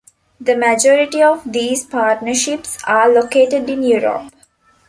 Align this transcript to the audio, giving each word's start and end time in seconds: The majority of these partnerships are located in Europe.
The 0.39 0.55
majority 0.57 1.21
of 1.21 1.43
these 1.53 1.85
partnerships 1.85 2.79
are 2.87 3.07
located 3.07 3.69
in 3.69 3.83
Europe. 3.83 4.31